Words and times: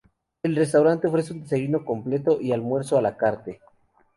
El 0.41 0.55
restaurante 0.55 1.05
ofrece 1.05 1.31
un 1.31 1.41
desayuno 1.43 1.85
completo 1.85 2.39
y 2.41 2.53
almuerzo 2.53 2.97
A 2.97 3.03
la 3.03 3.17
Carte. 3.17 3.59